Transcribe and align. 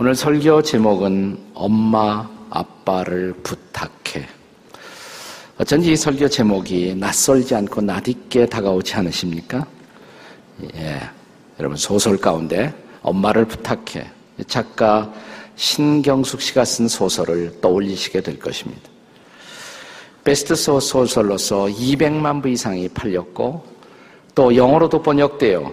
오늘 0.00 0.14
설교 0.14 0.62
제목은 0.62 1.38
엄마, 1.52 2.26
아빠를 2.48 3.34
부탁해. 3.42 4.26
어쩐지 5.58 5.92
이 5.92 5.96
설교 5.96 6.26
제목이 6.26 6.94
낯설지 6.94 7.54
않고 7.54 7.82
낯익게 7.82 8.46
다가오지 8.46 8.94
않으십니까? 8.94 9.66
예. 10.74 11.00
여러분, 11.58 11.76
소설 11.76 12.16
가운데 12.16 12.72
엄마를 13.02 13.44
부탁해. 13.44 14.10
작가 14.46 15.12
신경숙 15.56 16.40
씨가 16.40 16.64
쓴 16.64 16.88
소설을 16.88 17.60
떠올리시게 17.60 18.22
될 18.22 18.38
것입니다. 18.38 18.88
베스트 20.24 20.54
소설로서 20.54 21.66
200만 21.66 22.42
부 22.42 22.48
이상이 22.48 22.88
팔렸고 22.88 23.66
또 24.34 24.56
영어로도 24.56 25.02
번역되어 25.02 25.70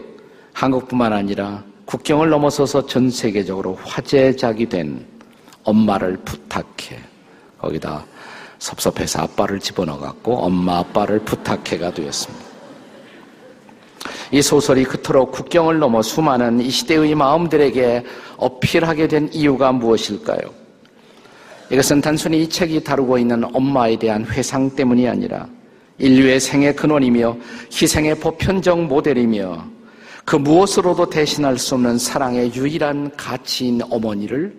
한국뿐만 0.52 1.14
아니라 1.14 1.64
국경을 1.88 2.30
넘어서서 2.30 2.86
전 2.86 3.09
세계적으로 3.09 3.80
화제작이 3.82 4.68
된 4.68 5.05
엄마를 5.64 6.18
부탁해. 6.18 7.00
거기다 7.58 8.05
섭섭해서 8.60 9.22
아빠를 9.22 9.62
집어넣어갖고 9.62 10.36
엄마 10.38 10.80
아빠를 10.80 11.20
부탁해가 11.20 11.94
되었습니다. 11.94 12.46
이 14.32 14.41
소설이 14.41 14.84
그토록 14.84 15.32
국경을 15.32 15.80
넘어 15.80 16.02
수많은 16.02 16.60
이 16.60 16.70
시대의 16.70 17.16
마음들에게 17.16 18.04
어필하게 18.35 19.08
된 19.08 19.30
이유가 19.32 19.72
무엇일까요? 19.72 20.41
이것은 21.70 22.02
단순히 22.02 22.44
이 22.44 22.49
책이 22.49 22.84
다루고 22.84 23.18
있는 23.18 23.46
엄마에 23.55 23.98
대한 23.98 24.26
회상 24.26 24.70
때문이 24.76 25.08
아니라 25.08 25.48
인류의 25.99 26.41
생의 26.41 26.76
근원이며 26.76 27.38
희생의 27.71 28.20
보편적 28.20 28.84
모델이며 28.84 29.77
그 30.28 30.36
무엇으로도 30.36 31.10
대신할 31.10 31.58
수 31.58 31.76
없는 31.76 31.98
사랑의 31.98 32.54
유일한 32.54 33.16
가치인 33.16 33.80
어머니를 33.90 34.54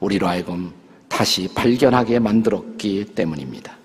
우리로 0.00 0.26
하여금 0.26 0.72
다시 1.08 1.48
발견하게 1.54 2.18
만들었기 2.18 3.12
때문입니다. 3.14 3.78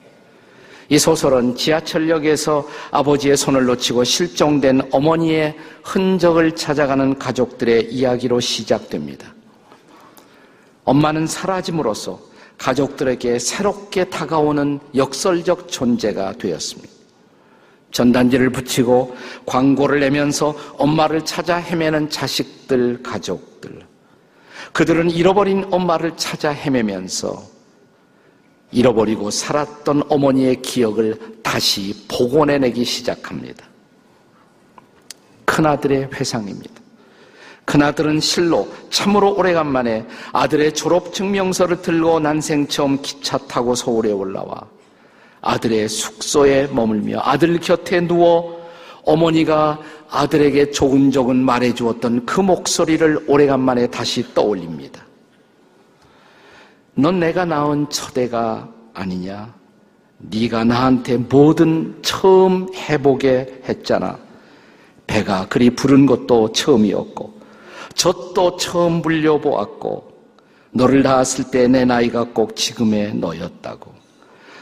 이 0.90 0.98
소설은 0.98 1.56
지하철역에서 1.56 2.68
아버지의 2.90 3.38
손을 3.38 3.66
놓치고 3.66 4.06
실종된 4.06 4.82
어머니의 4.92 5.56
흔적을 5.84 6.56
찾아가는 6.56 7.20
가족들의 7.20 7.94
이야기로 7.94 8.40
시작됩니다. 8.40 9.32
엄마는 10.84 11.28
사라짐으로써 11.28 12.20
가족들에게 12.58 13.38
새롭게 13.38 14.06
다가오는 14.06 14.80
역설적 14.96 15.68
존재가 15.68 16.34
되었습니다. 16.40 16.99
전단지를 17.92 18.52
붙이고 18.52 19.16
광고를 19.46 20.00
내면서 20.00 20.56
엄마를 20.78 21.26
찾아 21.26 21.58
헤매는 21.58 22.10
자식들, 22.10 23.02
가족들. 23.04 23.88
그들은 24.74 25.10
잃어버린 25.10 25.66
엄마를 25.72 26.16
찾아 26.16 26.52
헤매면서 26.52 27.44
잃어버리고 28.72 29.32
살았던 29.32 30.04
어머니의 30.10 30.62
기억을 30.62 31.18
다시 31.42 32.06
복원해내기 32.08 32.86
시작합니다. 32.86 33.66
큰아들의 35.46 36.10
회상입니다. 36.14 36.80
큰아들은 37.66 38.20
실로 38.20 38.68
참으로 38.90 39.36
오래간만에 39.36 40.06
아들의 40.34 40.74
졸업 40.74 41.14
증명서를 41.14 41.82
들고 41.82 42.20
난생 42.20 42.68
처음 42.68 43.02
기차 43.02 43.38
타고 43.38 43.76
서울에 43.76 44.12
올라와 44.12 44.68
아들의 45.42 45.88
숙소에 45.90 46.68
머물며 46.68 47.20
아들 47.24 47.60
곁에 47.60 48.02
누워 48.02 48.60
어머니가 49.06 49.80
아들에게 50.10 50.72
조근조근 50.72 51.38
말해주었던 51.38 52.26
그 52.26 52.42
목소리를 52.42 53.26
오래간만에 53.28 53.88
다시 53.88 54.34
떠올립니다. 54.34 55.06
넌 56.96 57.20
내가 57.20 57.46
낳은 57.46 57.90
첫애가 57.90 58.68
아니냐? 58.94 59.54
네가 60.18 60.66
나한테 60.66 61.18
뭐든 61.18 62.00
처음 62.02 62.68
해보게 62.74 63.62
했잖아. 63.70 64.18
배가 65.08 65.48
그리 65.48 65.70
부른 65.70 66.06
것도 66.06 66.52
처음이었고 66.52 67.40
젖도 67.96 68.58
처음 68.58 69.02
불려보았고 69.02 70.10
너를 70.72 71.02
낳았을 71.02 71.50
때 71.52 71.68
내 71.68 71.86
나이가 71.86 72.24
꼭 72.26 72.56
지금의 72.56 73.16
너였다고. 73.16 73.99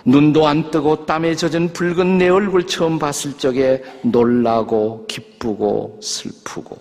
눈도 0.08 0.48
안 0.48 0.72
뜨고 0.72 1.06
땀에 1.06 1.36
젖은 1.36 1.74
붉은 1.74 2.18
내 2.18 2.30
얼굴 2.30 2.66
처음 2.66 2.98
봤을 2.98 3.38
적에 3.38 3.84
놀라고 4.04 5.06
기쁘고 5.06 6.00
슬프고 6.02 6.78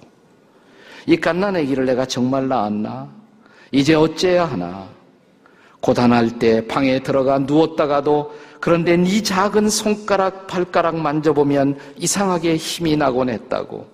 이 1.07 1.17
갓난 1.17 1.57
아기를 1.57 1.87
내가 1.87 2.07
정말 2.07 2.47
낳았나? 2.47 3.11
이제 3.73 3.95
어째야 3.95 4.45
하나? 4.45 4.89
고단할 5.81 6.39
때 6.39 6.65
방에 6.69 7.01
들어가 7.01 7.41
누웠다가도 7.41 8.33
그런데 8.61 8.97
네 8.97 9.21
작은 9.21 9.71
손가락 9.71 10.47
발가락 10.47 10.97
만져보면 10.97 11.81
이상하게 11.97 12.55
힘이 12.55 12.97
나곤 12.97 13.29
했다고 13.29 13.89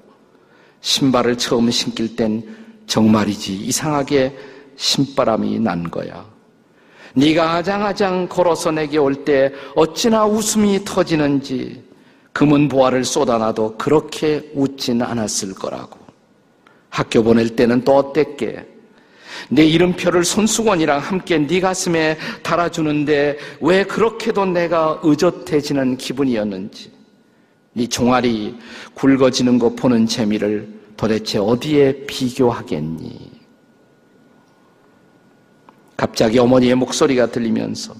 신발을 0.82 1.38
처음 1.38 1.70
신길 1.70 2.16
땐 2.16 2.42
정말이지 2.86 3.54
이상하게 3.54 4.36
신바람이 4.76 5.58
난 5.60 5.90
거야. 5.90 6.31
네가 7.14 7.54
아장아장 7.56 8.28
걸어서 8.28 8.70
내게 8.70 8.98
올 8.98 9.14
때 9.24 9.52
어찌나 9.76 10.24
웃음이 10.26 10.84
터지는지 10.84 11.82
금은 12.32 12.68
보화를 12.68 13.04
쏟아놔도 13.04 13.76
그렇게 13.76 14.50
웃진 14.54 15.02
않았을 15.02 15.54
거라고. 15.54 15.98
학교 16.88 17.22
보낼 17.22 17.50
때는 17.56 17.84
또 17.84 17.96
어땠게? 17.96 18.66
내 19.48 19.64
이름표를 19.64 20.24
손수건이랑 20.24 21.00
함께 21.00 21.38
네 21.38 21.60
가슴에 21.60 22.16
달아주는데 22.42 23.38
왜 23.60 23.84
그렇게도 23.84 24.46
내가 24.46 25.00
의젓해지는 25.02 25.96
기분이었는지 25.96 26.92
네 27.74 27.86
종아리 27.86 28.54
굵어지는 28.94 29.58
거 29.58 29.70
보는 29.70 30.06
재미를 30.06 30.68
도대체 30.96 31.38
어디에 31.38 32.04
비교하겠니? 32.06 33.31
갑자기 36.02 36.36
어머니의 36.40 36.74
목소리가 36.74 37.26
들리면서 37.26 37.94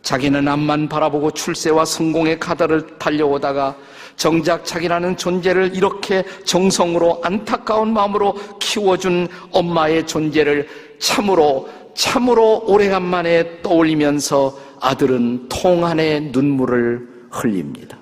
자기는 0.00 0.48
앞만 0.48 0.88
바라보고 0.88 1.32
출세와 1.32 1.84
성공의 1.84 2.40
카드를 2.40 2.98
달려오다가 2.98 3.76
정작 4.16 4.64
자기라는 4.64 5.18
존재를 5.18 5.76
이렇게 5.76 6.24
정성으로 6.46 7.20
안타까운 7.22 7.92
마음으로 7.92 8.34
키워준 8.60 9.28
엄마의 9.50 10.06
존재를 10.06 10.66
참으로 10.98 11.68
참으로 11.94 12.64
오래간만에 12.66 13.60
떠올리면서 13.60 14.58
아들은 14.80 15.50
통안의 15.50 16.30
눈물을 16.32 17.26
흘립니다. 17.30 17.98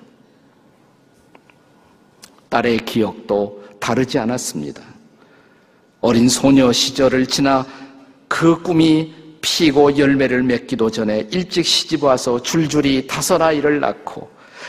딸의 2.47 2.77
기억도 2.85 3.61
다르지 3.81 4.19
않았습니다. 4.19 4.81
어린 5.99 6.29
소녀 6.29 6.71
시절을 6.71 7.27
지나 7.27 7.65
그 8.33 8.59
꿈이 8.63 9.13
피고 9.41 9.95
열매를 9.95 10.41
맺기도 10.41 10.89
전에 10.89 11.27
일찍 11.31 11.63
시집 11.67 12.03
와서 12.03 12.41
줄줄이 12.41 13.05
다섯 13.05 13.39
아이를 13.39 13.79
낳고 13.79 14.27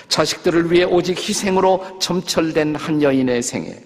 자식들을 0.09 0.71
위해 0.71 0.85
오직 0.85 1.17
희생으로 1.19 1.99
점철된 1.99 2.77
한 2.77 3.01
여인의 3.01 3.43
생애. 3.43 3.83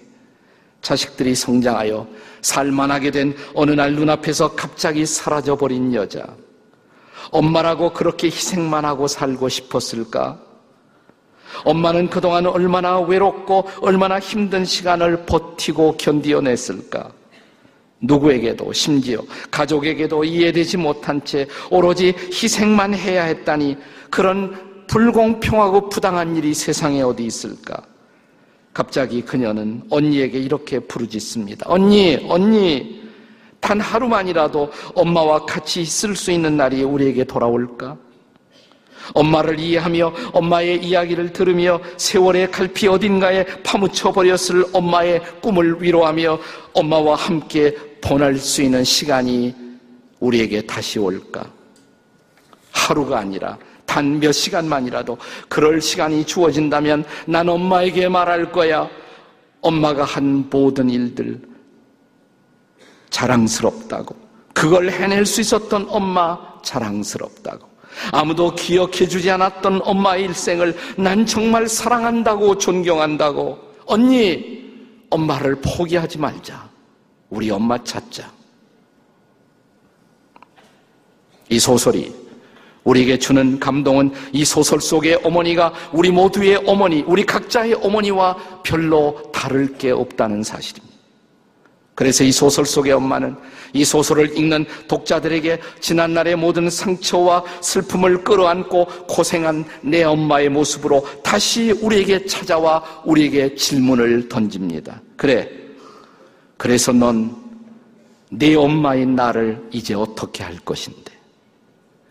자식들이 0.81 1.33
성장하여 1.33 2.05
살만하게 2.41 3.11
된 3.11 3.33
어느 3.53 3.71
날 3.71 3.93
눈앞에서 3.93 4.53
갑자기 4.53 5.05
사라져버린 5.05 5.93
여자. 5.93 6.27
엄마라고 7.31 7.93
그렇게 7.93 8.27
희생만 8.27 8.83
하고 8.83 9.07
살고 9.07 9.47
싶었을까? 9.47 10.41
엄마는 11.63 12.09
그동안 12.09 12.47
얼마나 12.47 12.99
외롭고 12.99 13.69
얼마나 13.79 14.19
힘든 14.19 14.65
시간을 14.65 15.25
버티고 15.25 15.95
견디어냈을까? 15.95 17.18
누구에게도 18.01 18.71
심지어 18.73 19.21
가족에게도 19.51 20.23
이해되지 20.23 20.77
못한 20.77 21.23
채 21.25 21.47
오로지 21.69 22.13
희생만 22.31 22.93
해야 22.93 23.23
했다니 23.23 23.77
그런 24.09 24.85
불공평하고 24.87 25.89
부당한 25.89 26.35
일이 26.35 26.53
세상에 26.53 27.01
어디 27.01 27.25
있을까? 27.25 27.83
갑자기 28.73 29.21
그녀는 29.21 29.83
언니에게 29.89 30.39
이렇게 30.39 30.79
부르짖습니다. 30.79 31.65
언니, 31.69 32.17
언니, 32.27 33.03
단 33.59 33.79
하루만이라도 33.79 34.71
엄마와 34.95 35.45
같이 35.45 35.81
있을 35.81 36.15
수 36.15 36.31
있는 36.31 36.55
날이 36.57 36.81
우리에게 36.83 37.25
돌아올까? 37.25 37.97
엄마를 39.13 39.59
이해하며 39.59 40.13
엄마의 40.33 40.83
이야기를 40.83 41.33
들으며 41.33 41.79
세월의 41.97 42.51
갈피 42.51 42.87
어딘가에 42.87 43.45
파묻혀 43.63 44.11
버렸을 44.11 44.65
엄마의 44.73 45.21
꿈을 45.41 45.81
위로하며 45.81 46.39
엄마와 46.73 47.15
함께 47.15 47.75
보낼 48.01 48.37
수 48.37 48.61
있는 48.61 48.83
시간이 48.83 49.55
우리에게 50.19 50.61
다시 50.61 50.99
올까? 50.99 51.49
하루가 52.71 53.19
아니라 53.19 53.57
단 53.85 54.19
몇 54.19 54.31
시간만이라도 54.31 55.17
그럴 55.47 55.81
시간이 55.81 56.23
주어진다면 56.25 57.03
난 57.25 57.49
엄마에게 57.49 58.07
말할 58.07 58.51
거야. 58.51 58.87
엄마가 59.61 60.03
한 60.03 60.47
모든 60.49 60.89
일들 60.89 61.41
자랑스럽다고. 63.09 64.15
그걸 64.53 64.91
해낼 64.91 65.25
수 65.25 65.41
있었던 65.41 65.87
엄마 65.89 66.37
자랑스럽다고. 66.61 67.67
아무도 68.11 68.53
기억해 68.53 69.07
주지 69.07 69.31
않았던 69.31 69.81
엄마의 69.83 70.25
일생을 70.25 70.77
난 70.97 71.25
정말 71.25 71.67
사랑한다고 71.67 72.57
존경한다고. 72.59 73.57
언니, 73.85 74.69
엄마를 75.09 75.55
포기하지 75.61 76.19
말자. 76.19 76.68
우리 77.29 77.49
엄마 77.51 77.81
찾자. 77.83 78.31
이 81.49 81.59
소설이 81.59 82.13
우리에게 82.83 83.19
주는 83.19 83.59
감동은 83.59 84.11
이 84.31 84.45
소설 84.45 84.79
속의 84.79 85.21
어머니가 85.23 85.73
우리 85.91 86.11
모두의 86.11 86.63
어머니, 86.65 87.03
우리 87.05 87.25
각자의 87.25 87.73
어머니와 87.75 88.61
별로 88.63 89.31
다를 89.31 89.77
게 89.77 89.91
없다는 89.91 90.43
사실입니다. 90.43 90.89
그래서 91.93 92.23
이 92.23 92.31
소설 92.31 92.65
속의 92.65 92.93
엄마는 92.93 93.35
이 93.73 93.83
소설을 93.83 94.37
읽는 94.37 94.65
독자들에게 94.87 95.59
지난날의 95.81 96.37
모든 96.37 96.69
상처와 96.69 97.43
슬픔을 97.59 98.23
끌어안고 98.23 98.85
고생한 99.07 99.65
내 99.81 100.03
엄마의 100.03 100.47
모습으로 100.47 101.05
다시 101.21 101.71
우리에게 101.71 102.25
찾아와 102.25 102.81
우리에게 103.03 103.53
질문을 103.55 104.29
던집니다. 104.29 105.01
그래. 105.17 105.58
그래서 106.59 106.91
넌내 106.91 108.53
엄마인 108.57 109.15
나를 109.15 109.65
이제 109.71 109.93
어떻게 109.93 110.43
할 110.43 110.57
것인데? 110.57 111.13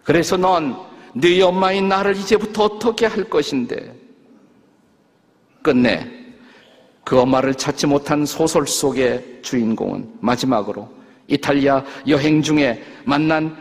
그래서 0.03 0.39
넌 0.39 0.75
네 1.15 1.43
엄마인 1.43 1.89
나를 1.89 2.17
이제부터 2.17 2.65
어떻게 2.65 3.05
할 3.05 3.25
것인데? 3.25 3.95
끝내 5.61 6.11
그 7.05 7.21
엄마를 7.21 7.55
찾지 7.55 7.87
못한 7.87 8.25
소설 8.25 8.67
속의 8.67 9.41
주인공은 9.43 10.15
마지막으로 10.21 10.89
이탈리아 11.27 11.85
여행 12.07 12.41
중에 12.41 12.83
만난 13.05 13.55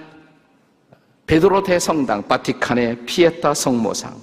베드로 1.25 1.63
대성당 1.63 2.29
바티칸의 2.29 3.05
피에타 3.05 3.53
성모상 3.53 4.15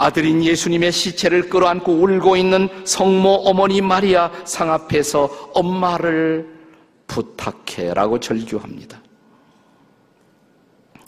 아들인 0.00 0.42
예수님의 0.42 0.92
시체를 0.92 1.50
끌어안고 1.50 1.92
울고 1.92 2.34
있는 2.34 2.70
성모 2.86 3.42
어머니 3.44 3.82
마리아 3.82 4.32
상 4.46 4.72
앞에서 4.72 5.50
엄마를 5.52 6.48
부탁해라고 7.06 8.18
절규합니다. 8.18 8.98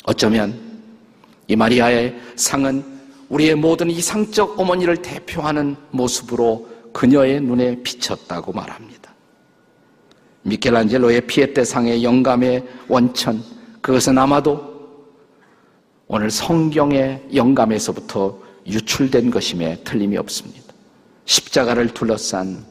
어쩌면 0.05 0.61
이 1.49 1.57
마리아의 1.57 2.21
상은 2.37 2.85
우리의 3.31 3.55
모든 3.55 3.89
이상적 3.89 4.61
어머니를 4.61 4.99
대표하는 4.99 5.75
모습으로 5.91 6.69
그녀의 6.93 7.41
눈에 7.41 7.83
비쳤다고 7.83 8.53
말합니다. 8.53 9.15
미켈란젤로의 10.43 11.27
피에테상의 11.29 12.05
영감의 12.05 12.63
원천, 12.89 13.43
그것은 13.81 14.19
아마도 14.19 14.71
오늘 16.09 16.31
성경의 16.31 17.29
영감에서부터 17.35 18.42
유출된 18.67 19.31
것임에 19.31 19.83
틀림이 19.85 20.17
없습니다. 20.19 20.73
십자가를 21.25 21.89
둘러싼 21.89 22.65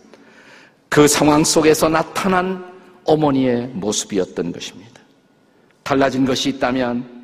그 0.89 1.07
상황 1.07 1.43
속에서 1.43 1.89
나타난 1.89 2.65
어머니의 3.05 3.67
모습이었던 3.73 4.51
것입니다. 4.51 5.01
달라진 5.83 6.25
것이 6.25 6.49
있다면 6.49 7.21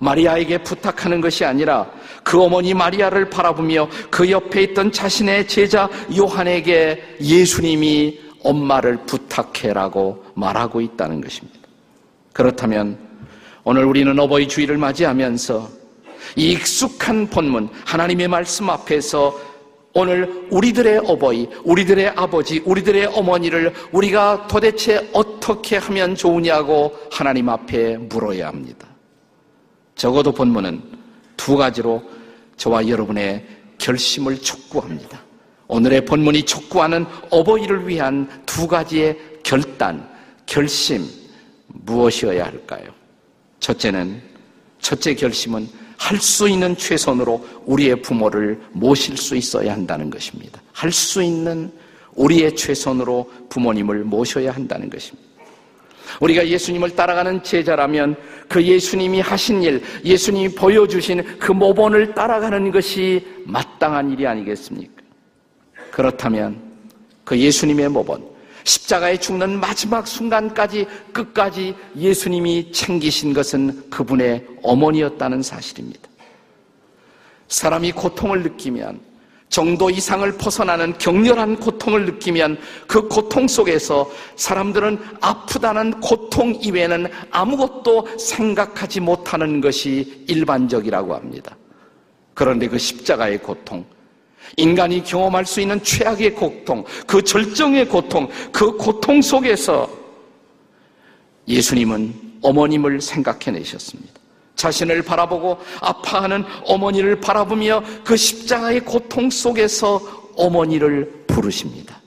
마리아에게 0.00 0.62
부탁하는 0.62 1.20
것이 1.20 1.44
아니라 1.44 1.90
그 2.22 2.40
어머니 2.40 2.74
마리아를 2.74 3.30
바라보며 3.30 3.88
그 4.10 4.30
옆에 4.30 4.62
있던 4.64 4.92
자신의 4.92 5.48
제자 5.48 5.88
요한에게 6.16 7.16
예수님이 7.20 8.20
엄마를 8.44 8.98
부탁해라고 9.06 10.24
말하고 10.34 10.80
있다는 10.80 11.20
것입니다. 11.20 11.58
그렇다면 12.32 12.98
오늘 13.64 13.84
우리는 13.84 14.16
어버이 14.18 14.46
주의를 14.46 14.78
맞이하면서 14.78 15.68
이 15.68 15.77
익숙한 16.36 17.28
본문 17.28 17.68
하나님의 17.84 18.28
말씀 18.28 18.70
앞에서 18.70 19.48
오늘 19.94 20.46
우리들의 20.50 20.98
어버이, 20.98 21.48
우리들의 21.64 22.08
아버지, 22.10 22.60
우리들의 22.60 23.06
어머니를 23.06 23.74
우리가 23.90 24.46
도대체 24.46 25.08
어떻게 25.12 25.76
하면 25.78 26.14
좋으냐고 26.14 26.94
하나님 27.10 27.48
앞에 27.48 27.96
물어야 27.96 28.48
합니다. 28.48 28.86
적어도 29.96 30.32
본문은 30.32 30.82
두 31.36 31.56
가지로 31.56 32.02
저와 32.56 32.86
여러분의 32.86 33.44
결심을 33.78 34.40
촉구합니다. 34.40 35.20
오늘의 35.66 36.04
본문이 36.04 36.44
촉구하는 36.44 37.04
어버이를 37.30 37.88
위한 37.88 38.28
두 38.46 38.68
가지의 38.68 39.18
결단, 39.42 40.08
결심, 40.46 41.04
무엇이어야 41.66 42.44
할까요? 42.44 42.90
첫째는, 43.60 44.22
첫째 44.80 45.14
결심은 45.14 45.68
할 45.98 46.18
수 46.18 46.48
있는 46.48 46.76
최선으로 46.76 47.44
우리의 47.66 48.00
부모를 48.00 48.58
모실 48.72 49.16
수 49.16 49.36
있어야 49.36 49.72
한다는 49.72 50.08
것입니다. 50.08 50.62
할 50.72 50.90
수 50.92 51.22
있는 51.22 51.70
우리의 52.14 52.56
최선으로 52.56 53.30
부모님을 53.48 54.04
모셔야 54.04 54.52
한다는 54.52 54.88
것입니다. 54.88 55.28
우리가 56.20 56.48
예수님을 56.48 56.96
따라가는 56.96 57.42
제자라면 57.42 58.16
그 58.48 58.62
예수님이 58.62 59.20
하신 59.20 59.62
일, 59.62 59.82
예수님이 60.04 60.54
보여주신 60.54 61.38
그 61.38 61.52
모본을 61.52 62.14
따라가는 62.14 62.70
것이 62.70 63.24
마땅한 63.44 64.12
일이 64.12 64.26
아니겠습니까? 64.26 65.02
그렇다면 65.90 66.60
그 67.24 67.38
예수님의 67.38 67.90
모본, 67.90 68.24
십자가에 68.64 69.18
죽는 69.18 69.60
마지막 69.60 70.06
순간까지 70.06 70.86
끝까지 71.12 71.74
예수님이 71.96 72.72
챙기신 72.72 73.32
것은 73.32 73.90
그분의 73.90 74.46
어머니였다는 74.62 75.42
사실입니다. 75.42 76.08
사람이 77.48 77.92
고통을 77.92 78.42
느끼면 78.42 79.08
정도 79.48 79.88
이상을 79.88 80.30
벗어나는 80.36 80.98
격렬한 80.98 81.60
고통을 81.60 82.04
느끼면 82.04 82.58
그 82.86 83.08
고통 83.08 83.48
속에서 83.48 84.10
사람들은 84.36 84.98
아프다는 85.20 86.00
고통 86.00 86.54
이외에는 86.54 87.10
아무것도 87.30 88.18
생각하지 88.18 89.00
못하는 89.00 89.60
것이 89.60 90.24
일반적이라고 90.28 91.14
합니다. 91.14 91.56
그런데 92.34 92.68
그 92.68 92.78
십자가의 92.78 93.38
고통, 93.38 93.84
인간이 94.56 95.02
경험할 95.02 95.44
수 95.46 95.60
있는 95.60 95.82
최악의 95.82 96.34
고통, 96.34 96.84
그 97.06 97.22
절정의 97.22 97.88
고통, 97.88 98.28
그 98.52 98.76
고통 98.76 99.22
속에서 99.22 99.88
예수님은 101.46 102.38
어머님을 102.42 103.00
생각해내셨습니다. 103.00 104.14
자신을 104.54 105.02
바라보고 105.02 105.58
아파하는 105.80 106.44
어머니를 106.64 107.20
바라보며 107.20 107.82
그 108.04 108.16
십자가의 108.16 108.80
고통 108.80 109.30
속에서 109.30 110.00
어머니를 110.36 111.24
부르십니다. 111.26 112.00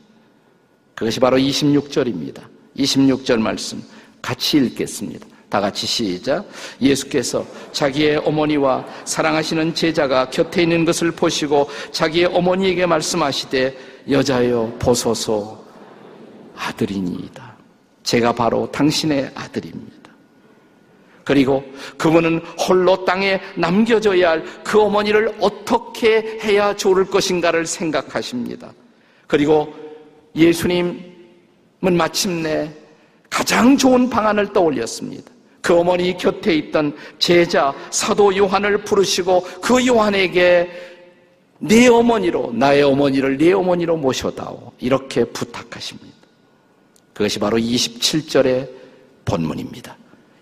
그것이 0.93 1.19
바로 1.19 1.37
26절입니다. 1.37 2.41
26절 2.77 3.39
말씀 3.39 3.81
같이 4.21 4.57
읽겠습니다. 4.57 5.25
다 5.51 5.59
같이 5.59 5.85
시작. 5.85 6.47
예수께서 6.81 7.45
자기의 7.73 8.15
어머니와 8.25 8.85
사랑하시는 9.03 9.75
제자가 9.75 10.29
곁에 10.29 10.63
있는 10.63 10.85
것을 10.85 11.11
보시고 11.11 11.69
자기의 11.91 12.27
어머니에게 12.27 12.85
말씀하시되 12.85 13.75
여자여 14.09 14.77
보소서 14.79 15.61
아들이니이다. 16.55 17.57
제가 18.03 18.31
바로 18.33 18.71
당신의 18.71 19.29
아들입니다. 19.35 20.09
그리고 21.25 21.63
그분은 21.97 22.39
홀로 22.67 23.03
땅에 23.03 23.39
남겨져야 23.55 24.29
할 24.31 24.45
그 24.63 24.79
어머니를 24.81 25.35
어떻게 25.41 26.39
해야 26.41 26.73
좋을 26.73 27.05
것인가를 27.05 27.65
생각하십니다. 27.65 28.71
그리고 29.27 29.73
예수님은 30.33 31.03
마침내 31.81 32.71
가장 33.29 33.75
좋은 33.77 34.09
방안을 34.09 34.53
떠올렸습니다. 34.53 35.29
그 35.61 35.77
어머니 35.77 36.15
곁에 36.17 36.55
있던 36.55 36.95
제자 37.19 37.73
사도 37.91 38.35
요한을 38.35 38.79
부르시고 38.79 39.41
그 39.61 39.85
요한에게 39.85 40.69
네 41.59 41.87
어머니로 41.87 42.51
나의 42.53 42.83
어머니를 42.83 43.37
네 43.37 43.53
어머니로 43.53 43.97
모셔다오 43.97 44.73
이렇게 44.79 45.23
부탁하십니다. 45.25 46.09
그것이 47.13 47.39
바로 47.39 47.57
27절의 47.57 48.69
본문입니다. 49.25 49.95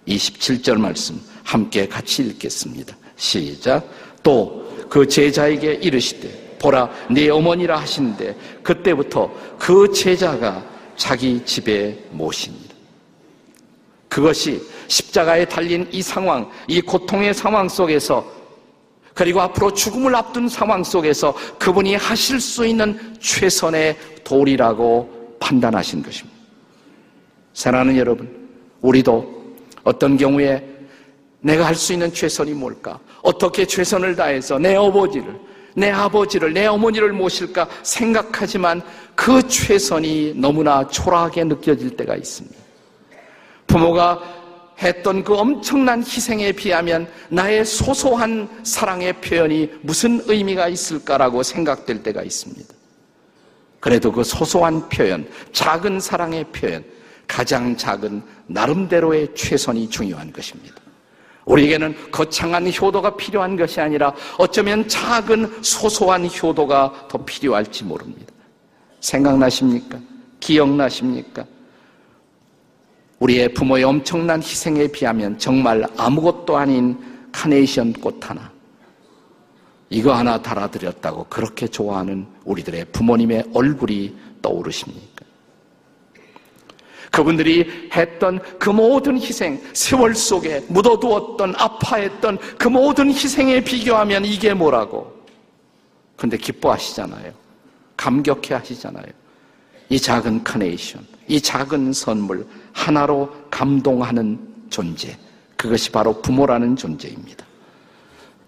27절 0.07 0.77
말씀 0.77 1.19
함께 1.43 1.88
같이 1.88 2.23
읽겠습니다. 2.23 2.95
시작. 3.17 3.85
또 4.23 4.69
그 4.89 5.07
제자에게 5.07 5.75
이르시되 5.75 6.57
보라 6.59 6.89
네 7.11 7.29
어머니라 7.29 7.79
하시는데 7.79 8.35
그때부터 8.63 9.31
그 9.57 9.91
제자가 9.93 10.65
자기 10.97 11.41
집에 11.45 11.97
모십니다. 12.11 12.68
그것이 14.09 14.61
십자가에 14.87 15.45
달린 15.45 15.87
이 15.91 16.01
상황, 16.01 16.49
이 16.67 16.81
고통의 16.81 17.33
상황 17.33 17.69
속에서 17.69 18.25
그리고 19.13 19.41
앞으로 19.41 19.73
죽음을 19.73 20.15
앞둔 20.15 20.49
상황 20.49 20.83
속에서 20.83 21.35
그분이 21.59 21.95
하실 21.95 22.39
수 22.39 22.65
있는 22.65 23.17
최선의 23.19 23.97
도리라고 24.23 25.37
판단하신 25.39 26.01
것입니다. 26.01 26.37
사랑하는 27.53 27.97
여러분, 27.97 28.49
우리도 28.81 29.55
어떤 29.83 30.17
경우에 30.17 30.65
내가 31.41 31.65
할 31.65 31.75
수 31.75 31.93
있는 31.93 32.11
최선이 32.11 32.53
뭘까? 32.53 32.99
어떻게 33.21 33.65
최선을 33.65 34.15
다해서 34.15 34.57
내 34.57 34.75
아버지를, 34.75 35.37
내 35.75 35.91
아버지를, 35.91 36.53
내 36.53 36.65
어머니를 36.65 37.13
모실까 37.13 37.67
생각하지만 37.83 38.81
그 39.15 39.45
최선이 39.47 40.33
너무나 40.35 40.87
초라하게 40.87 41.43
느껴질 41.45 41.95
때가 41.95 42.15
있습니다. 42.15 42.68
부모가 43.69 44.19
했던 44.81 45.23
그 45.23 45.35
엄청난 45.35 45.99
희생에 45.99 46.51
비하면 46.51 47.07
나의 47.29 47.63
소소한 47.65 48.49
사랑의 48.63 49.13
표현이 49.13 49.69
무슨 49.81 50.21
의미가 50.25 50.67
있을까라고 50.67 51.43
생각될 51.43 52.03
때가 52.03 52.23
있습니다. 52.23 52.73
그래도 53.79 54.11
그 54.11 54.23
소소한 54.23 54.89
표현, 54.89 55.27
작은 55.53 55.99
사랑의 55.99 56.45
표현, 56.45 56.83
가장 57.27 57.77
작은 57.77 58.21
나름대로의 58.47 59.29
최선이 59.35 59.89
중요한 59.89 60.33
것입니다. 60.33 60.75
우리에게는 61.45 62.11
거창한 62.11 62.71
효도가 62.71 63.15
필요한 63.15 63.55
것이 63.55 63.79
아니라 63.79 64.13
어쩌면 64.38 64.88
작은 64.88 65.61
소소한 65.61 66.27
효도가 66.27 67.07
더 67.09 67.17
필요할지 67.25 67.83
모릅니다. 67.83 68.33
생각나십니까? 68.99 69.99
기억나십니까? 70.39 71.45
우리의 73.19 73.53
부모의 73.53 73.83
엄청난 73.83 74.41
희생에 74.41 74.88
비하면 74.88 75.38
정말 75.38 75.85
아무것도 75.97 76.57
아닌 76.57 76.97
카네이션 77.31 77.93
꽃 77.93 78.17
하나, 78.29 78.51
이거 79.89 80.13
하나 80.13 80.41
달아드렸다고 80.41 81.25
그렇게 81.29 81.67
좋아하는 81.67 82.25
우리들의 82.45 82.85
부모님의 82.91 83.45
얼굴이 83.53 84.15
떠오르십니까? 84.41 85.25
그분들이 87.11 87.89
했던 87.91 88.39
그 88.59 88.69
모든 88.69 89.19
희생, 89.19 89.59
세월 89.73 90.13
속에 90.13 90.63
묻어두었던 90.67 91.55
아파했던 91.57 92.38
그 92.57 92.67
모든 92.67 93.09
희생에 93.09 93.63
비교하면 93.63 94.25
이게 94.25 94.53
뭐라고? 94.53 95.11
근데 96.15 96.38
기뻐하시잖아요. 96.38 97.33
감격해 97.97 98.53
하시잖아요. 98.53 99.07
이 99.89 99.99
작은 99.99 100.43
카네이션, 100.43 101.05
이 101.27 101.41
작은 101.41 101.93
선물 101.93 102.45
하나로 102.79 103.29
감동하는 103.51 104.39
존재. 104.69 105.17
그것이 105.57 105.91
바로 105.91 106.21
부모라는 106.21 106.77
존재입니다. 106.77 107.45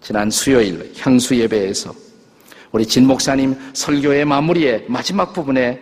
지난 0.00 0.30
수요일 0.30 0.92
향수 0.98 1.36
예배에서 1.36 1.94
우리 2.72 2.86
진 2.86 3.06
목사님 3.06 3.54
설교의 3.74 4.24
마무리에 4.24 4.86
마지막 4.88 5.34
부분에 5.34 5.80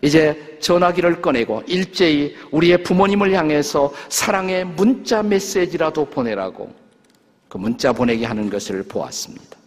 이제 0.00 0.58
전화기를 0.60 1.20
꺼내고 1.20 1.62
일제히 1.66 2.34
우리의 2.50 2.82
부모님을 2.82 3.32
향해서 3.34 3.92
사랑의 4.08 4.64
문자 4.64 5.22
메시지라도 5.22 6.06
보내라고 6.06 6.72
그 7.48 7.58
문자 7.58 7.92
보내게 7.92 8.24
하는 8.24 8.48
것을 8.48 8.82
보았습니다. 8.82 9.58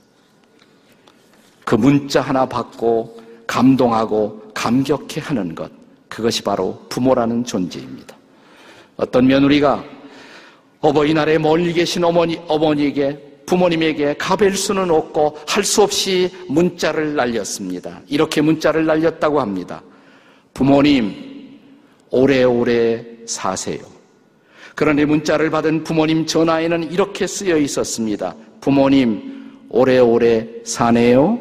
그 1.63 1.75
문자 1.75 2.21
하나 2.21 2.45
받고 2.45 3.21
감동하고 3.45 4.51
감격해 4.53 5.21
하는 5.21 5.53
것, 5.53 5.71
그것이 6.07 6.41
바로 6.41 6.85
부모라는 6.89 7.43
존재입니다. 7.43 8.15
어떤 8.95 9.27
며느리가 9.27 9.83
어버이날에 10.79 11.37
멀리 11.37 11.73
계신 11.73 12.03
어머니, 12.03 12.39
어머니에게 12.47 13.25
부모님에게 13.45 14.15
가벨 14.17 14.55
수는 14.55 14.91
없고 14.91 15.37
할 15.47 15.63
수 15.63 15.81
없이 15.81 16.29
문자를 16.49 17.15
날렸습니다. 17.15 18.01
이렇게 18.07 18.41
문자를 18.41 18.85
날렸다고 18.85 19.39
합니다. 19.39 19.81
부모님, 20.53 21.59
오래오래 22.09 23.05
사세요. 23.25 23.79
그런데 24.75 25.05
문자를 25.05 25.49
받은 25.49 25.83
부모님 25.83 26.25
전화에는 26.25 26.91
이렇게 26.91 27.25
쓰여 27.25 27.57
있었습니다. 27.57 28.35
부모님, 28.61 29.65
오래오래 29.69 30.47
사네요? 30.63 31.39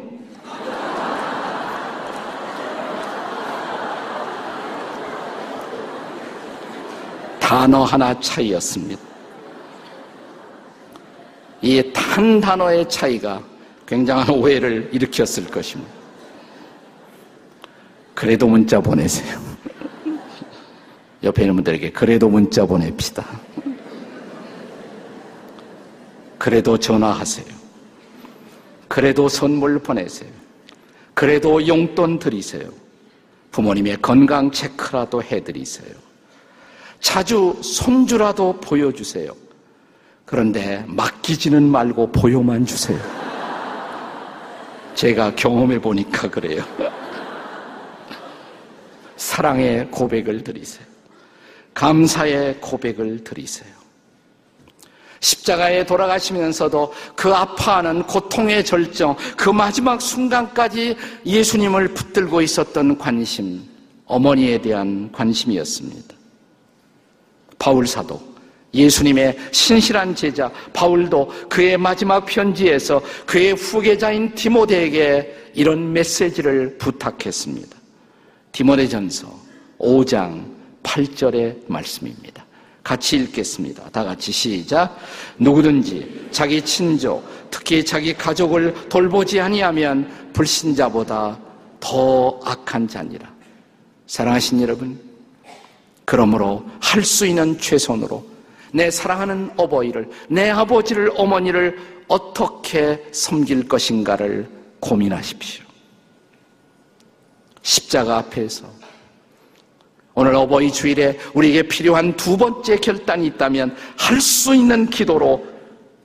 단어 7.47 7.85
하나 7.85 8.19
차이였습니다. 8.19 9.01
이 11.61 11.81
단 11.93 12.41
단어의 12.41 12.89
차이가 12.89 13.41
굉장한 13.85 14.29
오해를 14.31 14.89
일으켰을 14.91 15.47
것입니다. 15.47 15.89
그래도 18.13 18.47
문자 18.49 18.81
보내세요. 18.81 19.39
옆에 21.23 21.43
있는 21.43 21.55
분들에게 21.55 21.93
그래도 21.93 22.27
문자 22.27 22.65
보냅시다. 22.65 23.25
그래도 26.37 26.77
전화하세요. 26.77 27.45
그래도 28.89 29.29
선물 29.29 29.79
보내세요. 29.79 30.29
그래도 31.13 31.65
용돈 31.65 32.19
드리세요. 32.19 32.69
부모님의 33.51 34.01
건강 34.01 34.51
체크라도 34.51 35.23
해드리세요. 35.23 36.06
자주 36.99 37.55
손주라도 37.61 38.59
보여주세요. 38.59 39.31
그런데 40.25 40.83
맡기지는 40.87 41.63
말고 41.63 42.11
보여만 42.11 42.65
주세요. 42.65 42.99
제가 44.93 45.35
경험해 45.35 45.79
보니까 45.79 46.29
그래요. 46.29 46.63
사랑의 49.15 49.89
고백을 49.91 50.43
드리세요. 50.43 50.85
감사의 51.73 52.59
고백을 52.59 53.23
드리세요. 53.23 53.77
십자가에 55.19 55.85
돌아가시면서도 55.85 56.93
그 57.15 57.33
아파하는 57.33 58.03
고통의 58.03 58.65
절정, 58.65 59.15
그 59.35 59.49
마지막 59.49 60.01
순간까지 60.01 60.95
예수님을 61.25 61.93
붙들고 61.93 62.41
있었던 62.41 62.97
관심, 62.97 63.63
어머니에 64.05 64.59
대한 64.61 65.11
관심이었습니다. 65.11 66.16
바울 67.67 67.85
사도, 67.85 68.17
예수님의 68.73 69.37
신실한 69.51 70.15
제자 70.15 70.49
바울도 70.71 71.49
그의 71.49 71.77
마지막 71.77 72.25
편지에서 72.25 73.01
그의 73.25 73.51
후계자인 73.55 74.33
디모데에게 74.33 75.49
이런 75.53 75.91
메시지를 75.91 76.77
부탁했습니다. 76.77 77.75
디모데전서 78.53 79.27
5장 79.79 80.45
8절의 80.81 81.57
말씀입니다. 81.67 82.45
같이 82.85 83.17
읽겠습니다. 83.17 83.89
다 83.89 84.05
같이 84.05 84.31
시작. 84.31 84.97
누구든지 85.37 86.29
자기 86.31 86.61
친족, 86.61 87.21
특히 87.51 87.83
자기 87.83 88.13
가족을 88.13 88.87
돌보지 88.87 89.41
아니하면 89.41 90.09
불신자보다 90.31 91.37
더 91.81 92.39
악한 92.45 92.87
자니라. 92.87 93.29
사랑하신 94.05 94.61
여러분, 94.61 95.06
그러므로 96.07 96.63
할 96.79 97.03
수 97.03 97.27
있는 97.27 97.59
최선으로 97.59 98.25
내 98.71 98.89
사랑하는 98.89 99.51
어버이를, 99.57 100.09
내 100.29 100.49
아버지를, 100.49 101.11
어머니를 101.15 101.77
어떻게 102.07 103.05
섬길 103.11 103.67
것인가를 103.67 104.49
고민하십시오. 104.79 105.65
십자가 107.61 108.19
앞에서 108.19 108.65
오늘 110.13 110.33
어버이 110.33 110.71
주일에 110.71 111.19
우리에게 111.33 111.63
필요한 111.63 112.15
두 112.15 112.37
번째 112.37 112.77
결단이 112.77 113.27
있다면 113.27 113.75
할 113.97 114.21
수 114.21 114.55
있는 114.55 114.89
기도로 114.89 115.45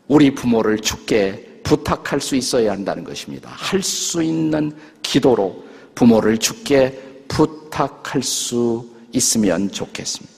우리 0.09 0.35
부모를 0.35 0.81
죽게 0.81 1.61
부탁할 1.63 2.21
수 2.21 2.35
있어야 2.35 2.73
한다는 2.73 3.05
것입니다. 3.05 3.51
할 3.51 3.81
수 3.81 4.21
있는 4.21 4.77
기도로 5.01 5.63
부모를 5.95 6.39
죽게 6.39 7.23
부탁할 7.29 8.21
수 8.25 8.92
있으면 9.13 9.71
좋겠습니다. 9.71 10.33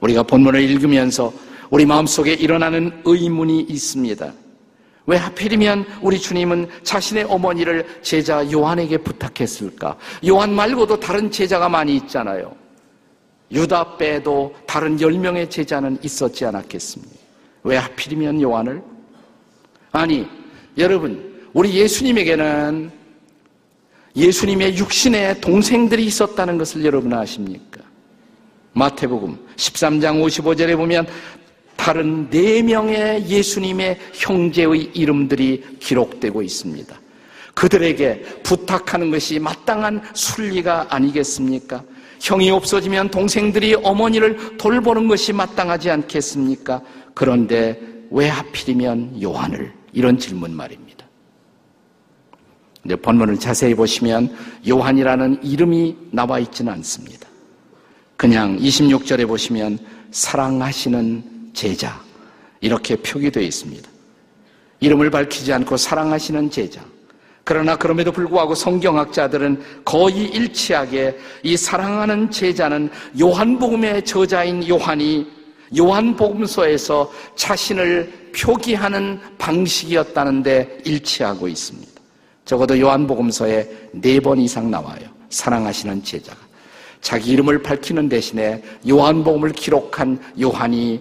우리가 0.00 0.22
본문을 0.22 0.60
읽으면서 0.62 1.32
우리 1.70 1.84
마음속에 1.84 2.32
일어나는 2.32 3.02
의문이 3.04 3.60
있습니다. 3.62 4.32
왜 5.06 5.16
하필이면 5.16 5.86
우리 6.02 6.18
주님은 6.18 6.68
자신의 6.82 7.24
어머니를 7.24 7.86
제자 8.02 8.50
요한에게 8.50 8.98
부탁했을까? 8.98 9.96
요한 10.28 10.54
말고도 10.54 11.00
다른 11.00 11.30
제자가 11.30 11.68
많이 11.68 11.96
있잖아요. 11.96 12.54
유다 13.50 13.96
빼도 13.96 14.54
다른 14.66 14.98
10명의 14.98 15.50
제자는 15.50 15.98
있었지 16.02 16.44
않았겠습니까? 16.44 17.16
왜 17.64 17.76
하필이면 17.76 18.42
요한을? 18.42 18.82
아니, 19.92 20.26
여러분, 20.76 21.48
우리 21.54 21.72
예수님에게는 21.74 22.97
예수님의 24.18 24.76
육신의 24.76 25.40
동생들이 25.40 26.04
있었다는 26.04 26.58
것을 26.58 26.84
여러분 26.84 27.12
아십니까? 27.12 27.80
마태복음 28.72 29.38
13장 29.56 30.22
55절에 30.22 30.76
보면 30.76 31.06
다른 31.76 32.28
네 32.28 32.60
명의 32.62 33.26
예수님의 33.28 33.98
형제의 34.12 34.90
이름들이 34.94 35.78
기록되고 35.78 36.42
있습니다. 36.42 37.00
그들에게 37.54 38.20
부탁하는 38.42 39.10
것이 39.10 39.38
마땅한 39.38 40.02
순리가 40.14 40.88
아니겠습니까? 40.90 41.82
형이 42.20 42.50
없어지면 42.50 43.10
동생들이 43.10 43.76
어머니를 43.82 44.58
돌보는 44.58 45.06
것이 45.06 45.32
마땅하지 45.32 45.90
않겠습니까? 45.90 46.82
그런데 47.14 47.80
왜 48.10 48.28
하필이면 48.28 49.22
요한을? 49.22 49.72
이런 49.92 50.18
질문 50.18 50.54
말입니다. 50.54 50.87
근데 52.88 53.02
본문을 53.02 53.38
자세히 53.38 53.74
보시면 53.74 54.34
요한이라는 54.66 55.40
이름이 55.42 55.94
나와 56.10 56.38
있지는 56.38 56.72
않습니다. 56.72 57.28
그냥 58.16 58.58
26절에 58.58 59.28
보시면 59.28 59.78
사랑하시는 60.10 61.50
제자 61.52 62.00
이렇게 62.62 62.96
표기되어 62.96 63.42
있습니다. 63.42 63.86
이름을 64.80 65.10
밝히지 65.10 65.52
않고 65.52 65.76
사랑하시는 65.76 66.50
제자. 66.50 66.80
그러나 67.44 67.76
그럼에도 67.76 68.10
불구하고 68.10 68.54
성경학자들은 68.54 69.62
거의 69.84 70.24
일치하게 70.24 71.18
이 71.42 71.58
사랑하는 71.58 72.30
제자는 72.30 72.88
요한복음의 73.20 74.06
저자인 74.06 74.66
요한이 74.66 75.26
요한복음서에서 75.76 77.12
자신을 77.36 78.30
표기하는 78.34 79.20
방식이었다는데 79.36 80.78
일치하고 80.86 81.48
있습니다. 81.48 81.87
적어도 82.48 82.80
요한복음서에 82.80 83.68
네 83.92 84.20
번 84.20 84.38
이상 84.40 84.70
나와요. 84.70 85.00
사랑하시는 85.28 86.02
제자가. 86.02 86.38
자기 87.02 87.32
이름을 87.32 87.62
밝히는 87.62 88.08
대신에 88.08 88.62
요한복음을 88.88 89.52
기록한 89.52 90.18
요한이 90.40 90.98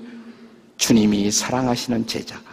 주님이 0.75 1.31
사랑하시는 1.31 2.05
제자가. 2.05 2.43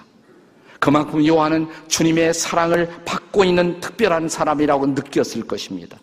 그만큼 0.79 1.27
요한은 1.27 1.67
주님의 1.89 2.35
사랑을 2.35 2.89
받고 3.05 3.43
있는 3.43 3.81
특별한 3.81 4.29
사람이라고 4.29 4.87
느꼈을 4.87 5.43
것입니다. 5.45 5.99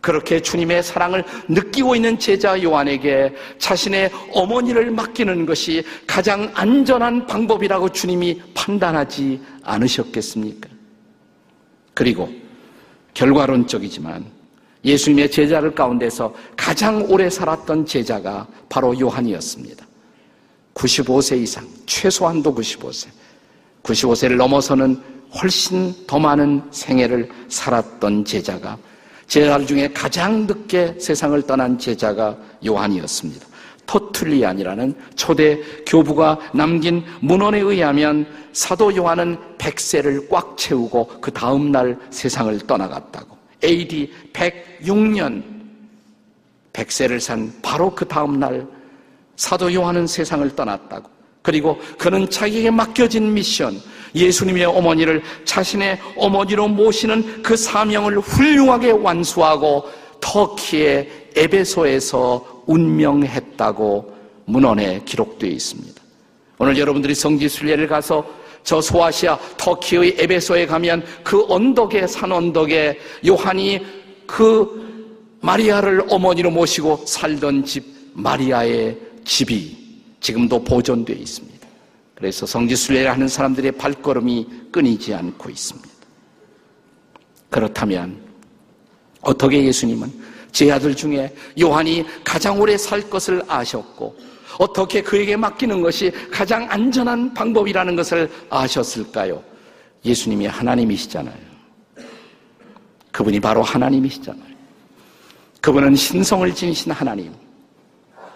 그렇게 0.00 0.40
주님의 0.40 0.84
사랑을 0.84 1.24
느끼고 1.48 1.96
있는 1.96 2.16
제자 2.16 2.62
요한에게 2.62 3.34
자신의 3.58 4.12
어머니를 4.32 4.92
맡기는 4.92 5.46
것이 5.46 5.82
가장 6.06 6.48
안전한 6.54 7.26
방법이라고 7.26 7.88
주님이 7.88 8.40
판단하지 8.54 9.40
않으셨겠습니까? 9.64 10.75
그리고 11.96 12.28
결과론적이지만 13.14 14.26
예수님의 14.84 15.30
제자를 15.30 15.74
가운데서 15.74 16.34
가장 16.54 17.02
오래 17.10 17.30
살았던 17.30 17.86
제자가 17.86 18.46
바로 18.68 18.98
요한이었습니다. 19.00 19.84
95세 20.74 21.40
이상, 21.40 21.66
최소한도 21.86 22.54
95세. 22.54 23.08
95세를 23.82 24.36
넘어서는 24.36 25.00
훨씬 25.40 25.94
더 26.06 26.18
많은 26.18 26.62
생애를 26.70 27.30
살았던 27.48 28.26
제자가 28.26 28.76
제자들 29.26 29.66
중에 29.66 29.88
가장 29.88 30.46
늦게 30.46 30.96
세상을 31.00 31.40
떠난 31.46 31.78
제자가 31.78 32.36
요한이었습니다. 32.64 33.46
토틀리안이라는 33.86 34.94
초대 35.14 35.60
교부가 35.86 36.38
남긴 36.52 37.04
문헌에 37.20 37.60
의하면 37.60 38.26
사도 38.52 38.94
요한은 38.94 39.38
100세를 39.58 40.28
꽉 40.28 40.56
채우고 40.56 41.20
그 41.20 41.32
다음 41.32 41.70
날 41.70 41.98
세상을 42.10 42.58
떠나갔다고. 42.66 43.36
AD 43.64 44.12
106년 44.32 45.42
100세를 46.72 47.20
산 47.20 47.52
바로 47.62 47.94
그 47.94 48.06
다음 48.06 48.38
날 48.38 48.66
사도 49.36 49.72
요한은 49.72 50.06
세상을 50.06 50.54
떠났다고. 50.54 51.10
그리고 51.42 51.78
그는 51.96 52.28
자기에게 52.28 52.70
맡겨진 52.70 53.32
미션, 53.32 53.80
예수님의 54.14 54.64
어머니를 54.64 55.22
자신의 55.44 56.00
어머니로 56.16 56.68
모시는 56.68 57.42
그 57.42 57.56
사명을 57.56 58.18
훌륭하게 58.18 58.90
완수하고 58.90 59.84
터키의 60.20 61.25
에베소에서 61.36 62.64
운명했다고 62.66 64.14
문헌에 64.46 65.02
기록되어 65.04 65.50
있습니다. 65.50 66.02
오늘 66.58 66.78
여러분들이 66.78 67.14
성지 67.14 67.48
순례를 67.48 67.86
가서 67.86 68.26
저 68.64 68.80
소아시아 68.80 69.38
터키의 69.56 70.16
에베소에 70.18 70.66
가면 70.66 71.04
그 71.22 71.44
언덕에 71.48 72.06
산 72.06 72.32
언덕에 72.32 72.98
요한이 73.26 73.80
그 74.26 75.36
마리아를 75.40 76.04
어머니로 76.08 76.50
모시고 76.50 77.04
살던 77.06 77.64
집 77.64 77.84
마리아의 78.14 78.98
집이 79.24 79.76
지금도 80.20 80.64
보존되어 80.64 81.14
있습니다. 81.14 81.66
그래서 82.14 82.46
성지순례를 82.46 83.10
하는 83.10 83.28
사람들의 83.28 83.72
발걸음이 83.72 84.46
끊이지 84.72 85.14
않고 85.14 85.50
있습니다. 85.50 85.88
그렇다면 87.50 88.16
어떻게 89.20 89.64
예수님은 89.64 90.10
제 90.56 90.72
아들 90.72 90.96
중에 90.96 91.30
요한이 91.60 92.06
가장 92.24 92.58
오래 92.58 92.78
살 92.78 93.10
것을 93.10 93.42
아셨고 93.46 94.16
어떻게 94.58 95.02
그에게 95.02 95.36
맡기는 95.36 95.82
것이 95.82 96.10
가장 96.30 96.66
안전한 96.70 97.34
방법이라는 97.34 97.94
것을 97.94 98.30
아셨을까요? 98.48 99.44
예수님이 100.02 100.46
하나님이시잖아요. 100.46 101.36
그분이 103.12 103.38
바로 103.38 103.62
하나님이시잖아요. 103.62 104.56
그분은 105.60 105.94
신성을 105.94 106.54
지니신 106.54 106.90
하나님. 106.90 107.34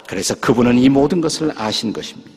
그래서 0.06 0.34
그분은 0.34 0.76
이 0.76 0.90
모든 0.90 1.22
것을 1.22 1.50
아신 1.56 1.90
것입니다. 1.90 2.30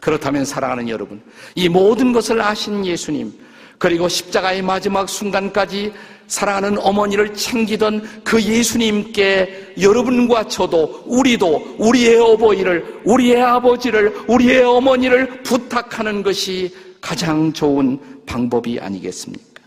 그렇다면 0.00 0.44
사랑하는 0.44 0.90
여러분, 0.90 1.22
이 1.54 1.70
모든 1.70 2.12
것을 2.12 2.42
아신 2.42 2.84
예수님, 2.84 3.32
그리고 3.78 4.08
십자가의 4.08 4.62
마지막 4.62 5.08
순간까지 5.08 5.92
사랑하는 6.26 6.78
어머니를 6.78 7.32
챙기던 7.32 8.22
그 8.22 8.42
예수님께 8.42 9.74
여러분과 9.80 10.44
저도, 10.48 11.04
우리도 11.06 11.76
우리의 11.78 12.16
어버이를, 12.16 13.00
우리의 13.04 13.42
아버지를, 13.42 14.14
우리의 14.28 14.62
어머니를 14.62 15.42
부탁하는 15.42 16.22
것이 16.22 16.74
가장 17.00 17.52
좋은 17.52 17.98
방법이 18.26 18.78
아니겠습니까? 18.78 19.62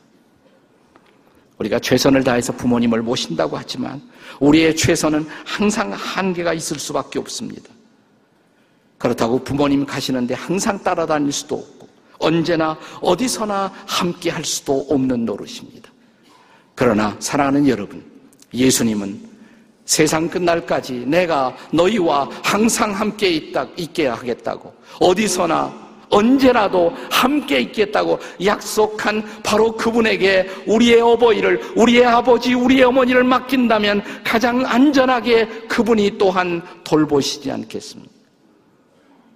우리가 1.57 1.79
최선을 1.79 2.23
다해서 2.23 2.53
부모님을 2.53 3.01
모신다고 3.01 3.57
하지만 3.57 4.01
우리의 4.39 4.75
최선은 4.75 5.27
항상 5.45 5.91
한계가 5.91 6.53
있을 6.53 6.79
수밖에 6.79 7.19
없습니다. 7.19 7.69
그렇다고 8.97 9.43
부모님 9.43 9.85
가시는데 9.85 10.33
항상 10.35 10.81
따라다닐 10.83 11.31
수도 11.31 11.55
없고 11.55 11.80
언제나 12.21 12.77
어디서나 13.01 13.71
함께 13.85 14.29
할 14.29 14.45
수도 14.45 14.85
없는 14.89 15.25
노릇입니다. 15.25 15.91
그러나 16.75 17.15
사랑하는 17.19 17.67
여러분, 17.67 18.03
예수님은 18.53 19.19
세상 19.85 20.29
끝날까지 20.29 21.03
내가 21.05 21.55
너희와 21.71 22.29
항상 22.43 22.91
함께 22.91 23.29
있다, 23.29 23.67
있게 23.75 24.07
하겠다고 24.07 24.73
어디서나 24.99 25.81
언제라도 26.11 26.93
함께 27.09 27.61
있겠다고 27.61 28.19
약속한 28.45 29.23
바로 29.43 29.71
그분에게 29.71 30.47
우리의 30.67 31.01
어버이를, 31.01 31.61
우리의 31.75 32.05
아버지, 32.05 32.53
우리의 32.53 32.83
어머니를 32.83 33.23
맡긴다면 33.23 34.03
가장 34.23 34.65
안전하게 34.65 35.47
그분이 35.67 36.17
또한 36.17 36.61
돌보시지 36.83 37.49
않겠습니까? 37.49 38.20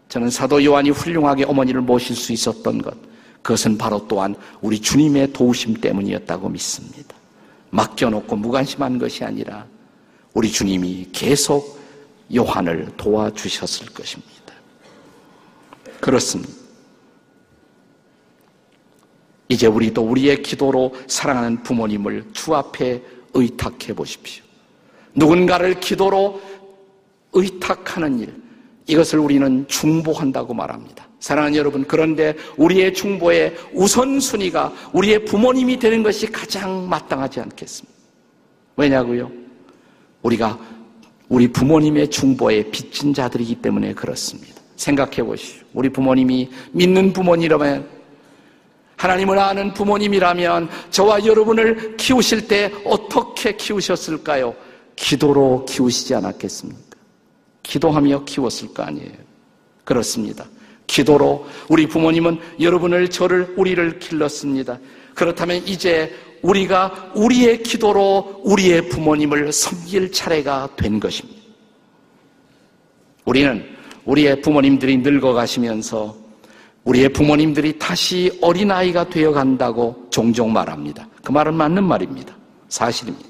저는 0.10 0.30
사도 0.30 0.64
요한이 0.64 0.92
훌륭하게 0.92 1.46
어머니를 1.46 1.82
모실 1.82 2.16
수 2.16 2.32
있었던 2.32 2.82
것, 2.82 2.96
그것은 3.42 3.78
바로 3.78 4.08
또한 4.08 4.36
우리 4.62 4.80
주님의 4.80 5.34
도우심 5.34 5.76
때문이었다고 5.76 6.50
믿습니다. 6.50 7.16
맡겨놓고 7.70 8.36
무관심한 8.36 8.98
것이 8.98 9.24
아니라 9.24 9.66
우리 10.34 10.52
주님이 10.52 11.10
계속 11.12 11.80
요한을 12.34 12.92
도와주셨을 12.98 13.94
것입니다. 13.94 14.36
그렇습니다. 16.00 16.54
이제 19.48 19.68
우리도 19.68 20.02
우리의 20.02 20.42
기도로 20.42 20.96
사랑하는 21.08 21.62
부모님을 21.62 22.30
주 22.34 22.56
앞에 22.56 23.02
의탁해 23.34 23.94
보십시오. 23.94 24.44
누군가를 25.14 25.80
기도로 25.80 26.42
의탁하는 27.34 28.20
일, 28.20 28.45
이것을 28.88 29.20
우리는 29.20 29.66
중보한다고 29.68 30.54
말합니다. 30.54 31.08
사랑하는 31.20 31.58
여러분, 31.58 31.86
그런데 31.86 32.36
우리의 32.58 32.94
중보의 32.94 33.56
우선순위가 33.74 34.74
우리의 34.94 35.26
부모님이 35.26 35.80
되는 35.80 36.04
것이 36.04 36.28
가장 36.28 36.88
마땅하지 36.88 37.40
않겠습니까? 37.40 37.96
왜냐고요? 38.78 39.32
우리가 40.22 40.60
우리 41.30 41.48
부모님의 41.48 42.10
중보에 42.10 42.70
빚진 42.70 43.14
자들이기 43.14 43.56
때문에 43.56 43.94
그렇습니다. 43.94 44.62
생각해 44.76 45.24
보시오. 45.24 45.64
우리 45.74 45.90
부모님이 45.90 46.50
믿는 46.72 47.14
부모님이라면 47.14 47.96
하나님을 48.98 49.40
아는 49.40 49.74
부모님이라면 49.74 50.70
저와 50.92 51.26
여러분을 51.26 51.98
키우실 51.98 52.48
때 52.48 52.72
어떻게 52.86 53.56
키우셨을까요? 53.56 54.56
기도로 54.96 55.66
키우시지 55.66 56.16
않았겠습니까? 56.16 56.95
기도하며 57.66 58.24
키웠을 58.26 58.74
거 58.74 58.84
아니에요. 58.84 59.12
그렇습니다. 59.84 60.46
기도로 60.88 61.48
우리 61.68 61.88
부모님은 61.88 62.40
여러분을 62.60 63.10
저를 63.10 63.54
우리를 63.58 64.00
길렀습니다. 64.00 64.80
그렇다면 65.16 65.68
이제 65.68 66.14
우리가 66.42 67.12
우리의 67.16 67.64
기도로 67.64 68.42
우리의 68.44 68.90
부모님을 68.90 69.52
섬길 69.52 70.12
차례가 70.12 70.70
된 70.76 71.00
것입니다. 71.00 71.42
우리는 73.26 73.66
우리의 74.06 74.42
부모님들이 74.42 74.98
늙어가시면서 74.98 76.16
우리의 76.84 77.10
부모님들이 77.10 77.80
다시 77.80 78.38
어린아이가 78.44 79.10
되어 79.10 79.32
간다고 79.32 80.06
종종 80.12 80.54
말합니다. 80.54 81.08
그 81.24 81.32
말은 81.32 81.56
맞는 81.56 81.84
말입니다. 81.84 82.36
사실입니다. 82.70 83.28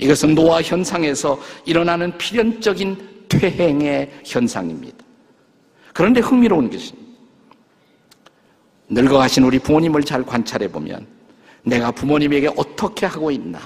이것은 0.00 0.34
노화 0.34 0.60
현상에서 0.60 1.38
일어나는 1.64 2.18
필연적인 2.18 3.13
퇴행의 3.38 4.10
현상입니다. 4.24 4.96
그런데 5.92 6.20
흥미로운 6.20 6.70
것입니다. 6.70 7.04
늙어가신 8.88 9.44
우리 9.44 9.58
부모님을 9.58 10.02
잘 10.02 10.24
관찰해 10.24 10.68
보면 10.68 11.06
내가 11.62 11.90
부모님에게 11.90 12.50
어떻게 12.56 13.06
하고 13.06 13.30
있나 13.30 13.58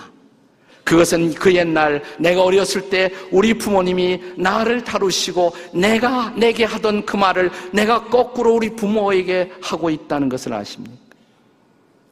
그것은 0.85 1.35
그 1.35 1.55
옛날 1.55 2.03
내가 2.19 2.43
어렸을 2.43 2.89
때 2.89 3.11
우리 3.31 3.53
부모님이 3.53 4.21
나를 4.39 4.83
다루시고 4.85 5.53
내가 5.75 6.31
내게 6.31 6.65
하던 6.65 7.05
그 7.05 7.17
말을 7.17 7.51
내가 7.73 8.05
거꾸로 8.05 8.55
우리 8.55 8.75
부모에게 8.75 9.53
하고 9.61 9.91
있다는 9.91 10.31
것을 10.31 10.55
아십니까? 10.55 10.97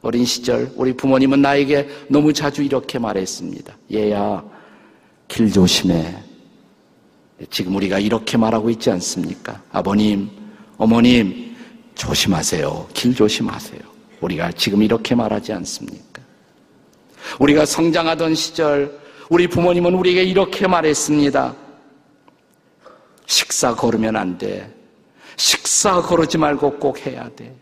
어린 0.03 0.25
시절 0.25 0.71
우리 0.75 0.93
부모님은 0.93 1.41
나에게 1.41 1.89
너무 2.07 2.31
자주 2.31 2.61
이렇게 2.61 2.99
말했습니다. 2.99 3.75
얘야, 3.93 4.43
길 5.27 5.51
조심해. 5.51 6.26
지금 7.49 7.75
우리가 7.75 7.99
이렇게 7.99 8.37
말하고 8.37 8.69
있지 8.71 8.89
않습니까? 8.91 9.61
아버님, 9.71 10.29
어머님, 10.77 11.55
조심하세요. 11.95 12.89
길 12.93 13.15
조심하세요. 13.15 13.81
우리가 14.21 14.51
지금 14.53 14.81
이렇게 14.81 15.13
말하지 15.13 15.53
않습니까? 15.53 16.21
우리가 17.39 17.65
성장하던 17.65 18.35
시절 18.35 18.99
우리 19.29 19.47
부모님은 19.47 19.93
우리에게 19.93 20.23
이렇게 20.23 20.67
말했습니다. 20.67 21.55
식사 23.25 23.75
거르면 23.75 24.15
안 24.15 24.37
돼. 24.37 24.73
식사 25.35 26.01
거르지 26.01 26.37
말고 26.37 26.77
꼭 26.79 27.05
해야 27.05 27.29
돼. 27.35 27.55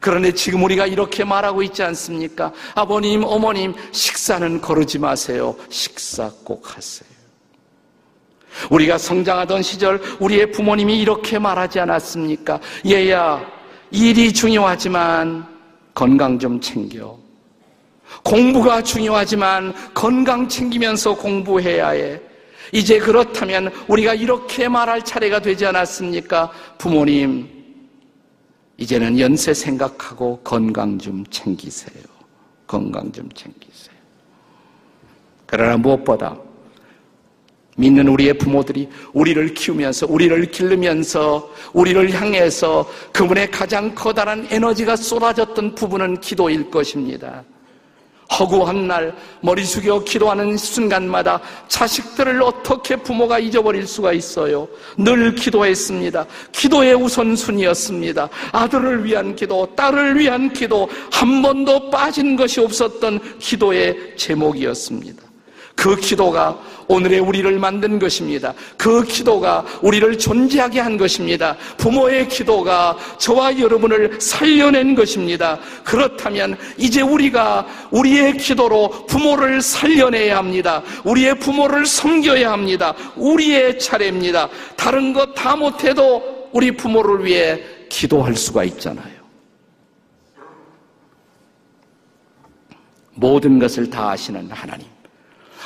그런데 0.00 0.32
지금 0.32 0.62
우리가 0.64 0.86
이렇게 0.86 1.24
말하고 1.24 1.62
있지 1.62 1.82
않습니까? 1.82 2.52
아버님, 2.74 3.24
어머님, 3.24 3.74
식사는 3.92 4.60
거르지 4.60 4.98
마세요. 4.98 5.56
식사 5.70 6.30
꼭 6.44 6.76
하세요. 6.76 7.11
우리가 8.70 8.98
성장하던 8.98 9.62
시절 9.62 10.00
우리의 10.20 10.50
부모님이 10.52 11.00
이렇게 11.00 11.38
말하지 11.38 11.80
않았습니까? 11.80 12.60
얘야, 12.86 13.44
일이 13.90 14.32
중요하지만 14.32 15.46
건강 15.94 16.38
좀 16.38 16.60
챙겨. 16.60 17.18
공부가 18.24 18.82
중요하지만 18.82 19.74
건강 19.94 20.48
챙기면서 20.48 21.14
공부해야 21.14 21.90
해. 21.90 22.20
이제 22.72 22.98
그렇다면 22.98 23.70
우리가 23.88 24.14
이렇게 24.14 24.68
말할 24.68 25.04
차례가 25.04 25.40
되지 25.40 25.66
않았습니까? 25.66 26.50
부모님, 26.78 27.48
이제는 28.78 29.18
연세 29.18 29.52
생각하고 29.52 30.40
건강 30.42 30.98
좀 30.98 31.24
챙기세요. 31.26 32.02
건강 32.66 33.12
좀 33.12 33.28
챙기세요. 33.32 33.94
그러나 35.46 35.76
무엇보다 35.76 36.36
믿는 37.76 38.08
우리의 38.08 38.34
부모들이 38.34 38.88
우리를 39.12 39.54
키우면서 39.54 40.06
우리를 40.08 40.50
기르면서 40.50 41.50
우리를 41.72 42.12
향해서 42.12 42.88
그분의 43.12 43.50
가장 43.50 43.94
커다란 43.94 44.46
에너지가 44.50 44.96
쏟아졌던 44.96 45.74
부분은 45.74 46.20
기도일 46.20 46.70
것입니다. 46.70 47.44
허구한 48.38 48.88
날 48.88 49.14
머리 49.40 49.64
숙여 49.64 50.02
기도하는 50.02 50.56
순간마다 50.56 51.40
자식들을 51.68 52.42
어떻게 52.42 52.96
부모가 52.96 53.38
잊어버릴 53.38 53.86
수가 53.86 54.12
있어요? 54.12 54.66
늘 54.96 55.34
기도했습니다. 55.34 56.26
기도의 56.50 56.94
우선순위였습니다. 56.94 58.28
아들을 58.52 59.04
위한 59.04 59.36
기도, 59.36 59.66
딸을 59.74 60.18
위한 60.18 60.52
기도, 60.52 60.88
한 61.10 61.42
번도 61.42 61.90
빠진 61.90 62.36
것이 62.36 62.60
없었던 62.60 63.38
기도의 63.38 64.16
제목이었습니다. 64.16 65.31
그 65.74 65.96
기도가 65.96 66.58
오늘의 66.86 67.20
우리를 67.20 67.58
만든 67.58 67.98
것입니다. 67.98 68.54
그 68.76 69.02
기도가 69.04 69.64
우리를 69.82 70.18
존재하게 70.18 70.80
한 70.80 70.96
것입니다. 70.96 71.56
부모의 71.76 72.28
기도가 72.28 72.96
저와 73.18 73.58
여러분을 73.58 74.20
살려낸 74.20 74.94
것입니다. 74.94 75.58
그렇다면 75.82 76.56
이제 76.76 77.00
우리가 77.00 77.66
우리의 77.90 78.36
기도로 78.36 79.06
부모를 79.06 79.60
살려내야 79.60 80.36
합니다. 80.36 80.82
우리의 81.04 81.38
부모를 81.38 81.86
섬겨야 81.86 82.52
합니다. 82.52 82.94
우리의 83.16 83.78
차례입니다. 83.78 84.48
다른 84.76 85.12
것 85.12 85.32
다 85.34 85.56
못해도 85.56 86.50
우리 86.52 86.70
부모를 86.76 87.24
위해 87.24 87.60
기도할 87.88 88.36
수가 88.36 88.64
있잖아요. 88.64 89.22
모든 93.14 93.58
것을 93.58 93.90
다 93.90 94.10
아시는 94.10 94.48
하나님. 94.50 94.91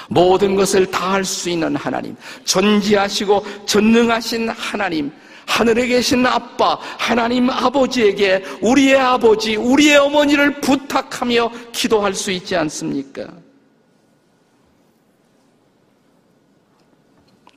모든 0.08 0.54
것을 0.54 0.86
다 0.90 1.12
할 1.12 1.24
수 1.24 1.50
있는 1.50 1.74
하나님, 1.76 2.16
전지하시고 2.44 3.44
전능하신 3.66 4.48
하나님, 4.50 5.10
하늘에 5.46 5.86
계신 5.86 6.26
아빠, 6.26 6.76
하나님 6.98 7.48
아버지에게 7.50 8.44
우리의 8.60 8.96
아버지, 8.96 9.56
우리의 9.56 9.96
어머니를 9.98 10.60
부탁하며 10.60 11.50
기도할 11.72 12.14
수 12.14 12.30
있지 12.30 12.56
않습니까? 12.56 13.26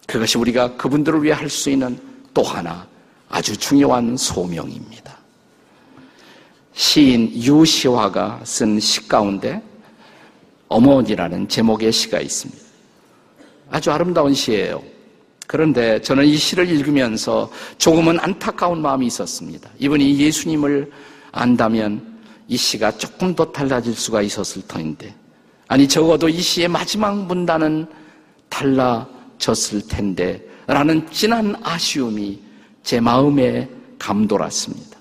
그것이 0.07 0.37
우리가 0.37 0.75
그분들을 0.75 1.23
위해 1.23 1.33
할 1.33 1.49
수 1.49 1.69
있는 1.69 1.99
또 2.33 2.43
하나 2.43 2.87
아주 3.29 3.55
중요한 3.57 4.17
소명입니다. 4.17 5.17
시인 6.73 7.31
유시화가 7.35 8.41
쓴 8.43 8.79
시 8.79 9.07
가운데 9.07 9.61
어머니라는 10.69 11.49
제목의 11.49 11.91
시가 11.91 12.21
있습니다. 12.21 12.61
아주 13.69 13.91
아름다운 13.91 14.33
시예요. 14.33 14.81
그런데 15.47 15.99
저는 16.01 16.25
이 16.25 16.37
시를 16.37 16.69
읽으면서 16.69 17.51
조금은 17.79 18.19
안타까운 18.19 18.81
마음이 18.81 19.07
있었습니다. 19.07 19.69
이분이 19.79 20.19
예수님을 20.19 20.91
안다면 21.31 22.19
이 22.47 22.55
시가 22.55 22.97
조금 22.97 23.35
더 23.35 23.51
달라질 23.51 23.93
수가 23.93 24.21
있었을 24.21 24.61
터인데, 24.67 25.13
아니, 25.67 25.87
적어도 25.87 26.29
이 26.29 26.39
시의 26.39 26.67
마지막 26.67 27.15
문단은 27.25 27.87
달라졌을 28.49 29.87
텐데, 29.87 30.43
라는 30.67 31.07
진한 31.11 31.55
아쉬움이 31.63 32.39
제 32.83 32.99
마음에 32.99 33.67
감돌았습니다. 33.97 34.97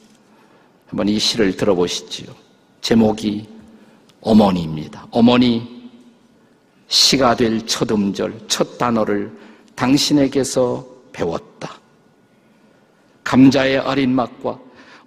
한번 0.89 1.09
이 1.09 1.19
시를 1.19 1.57
들어보시지요. 1.57 2.29
제목이 2.81 3.47
어머니입니다. 4.21 5.07
어머니, 5.11 5.91
시가 6.89 7.37
될 7.37 7.65
첫 7.67 7.91
음절, 7.91 8.33
첫 8.49 8.79
단어를 8.79 9.31
당신에게서 9.75 10.87
배웠다. 11.13 11.79
감자의 13.25 13.79
아린 13.79 14.15
맛과 14.15 14.59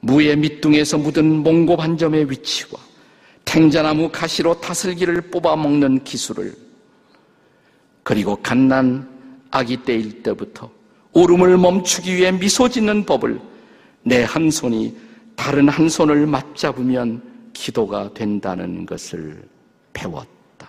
무의 0.02 0.36
밑둥에서 0.38 0.98
묻은 1.00 1.44
몽고 1.44 1.76
반점의 1.78 2.30
위치와 2.30 2.80
탱자나무 3.46 4.10
가시로 4.12 4.60
다슬기를 4.62 5.22
뽑아 5.32 5.56
먹는 5.56 6.04
기술을 6.04 6.54
그리고 8.04 8.36
갓난 8.38 9.10
아기 9.50 9.78
때일 9.78 10.22
때부터 10.24 10.70
울음을 11.14 11.58
멈추기 11.58 12.16
위해 12.16 12.32
미소 12.32 12.70
짓는 12.70 13.06
법을 13.06 13.40
내 14.04 14.24
한 14.24 14.50
손이 14.52 14.96
다른 15.36 15.68
한 15.70 15.90
손을 15.90 16.26
맞잡으면 16.28 17.22
기도가 17.62 18.12
된다는 18.16 18.88
것을 18.88 19.44
배웠다. 19.94 20.68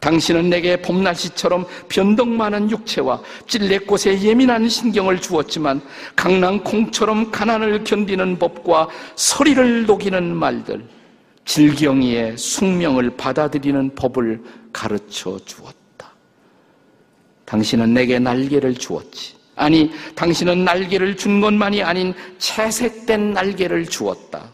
당신은 0.00 0.50
내게 0.50 0.82
봄날씨처럼 0.82 1.64
변동 1.88 2.36
많은 2.36 2.68
육체와 2.68 3.22
찔레꽃에 3.46 4.22
예민한 4.22 4.68
신경을 4.68 5.20
주었지만 5.20 5.80
강낭콩처럼 6.16 7.30
가난을 7.30 7.84
견디는 7.84 8.40
법과 8.40 8.88
소리를 9.14 9.86
녹이는 9.86 10.34
말들, 10.34 10.84
질경이의 11.44 12.36
숙명을 12.36 13.16
받아들이는 13.16 13.94
법을 13.94 14.42
가르쳐 14.72 15.38
주었다. 15.44 16.10
당신은 17.44 17.94
내게 17.94 18.18
날개를 18.18 18.74
주었지. 18.74 19.36
아니, 19.54 19.92
당신은 20.16 20.64
날개를 20.64 21.16
준 21.16 21.40
것만이 21.40 21.84
아닌 21.84 22.12
채색된 22.38 23.32
날개를 23.32 23.86
주었다. 23.86 24.50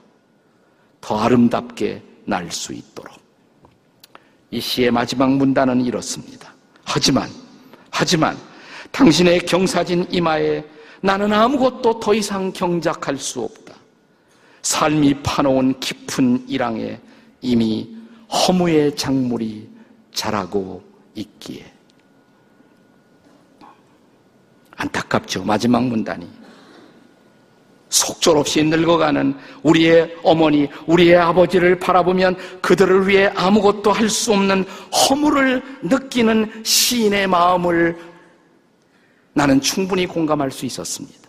더 1.08 1.18
아름답게 1.20 2.02
날 2.26 2.52
수 2.52 2.74
있도록. 2.74 3.16
이 4.50 4.60
시의 4.60 4.90
마지막 4.90 5.30
문단은 5.30 5.80
이렇습니다. 5.80 6.52
하지만, 6.84 7.30
하지만, 7.90 8.36
당신의 8.90 9.40
경사진 9.46 10.06
이마에 10.10 10.62
나는 11.00 11.32
아무것도 11.32 11.98
더 11.98 12.12
이상 12.12 12.52
경작할 12.52 13.16
수 13.16 13.40
없다. 13.40 13.74
삶이 14.60 15.22
파놓은 15.22 15.80
깊은 15.80 16.46
일항에 16.46 17.00
이미 17.40 17.96
허무의 18.30 18.94
작물이 18.94 19.66
자라고 20.12 20.82
있기에 21.14 21.72
안타깝죠. 24.76 25.42
마지막 25.42 25.84
문단이. 25.84 26.28
속절없이 27.88 28.64
늙어가는 28.64 29.34
우리의 29.62 30.16
어머니, 30.22 30.68
우리의 30.86 31.16
아버지를 31.16 31.78
바라보면 31.78 32.36
그들을 32.60 33.08
위해 33.08 33.32
아무것도 33.34 33.92
할 33.92 34.08
수 34.08 34.32
없는 34.32 34.64
허물을 34.64 35.62
느끼는 35.82 36.62
시인의 36.64 37.26
마음을 37.26 37.98
나는 39.32 39.60
충분히 39.60 40.06
공감할 40.06 40.50
수 40.50 40.66
있었습니다. 40.66 41.28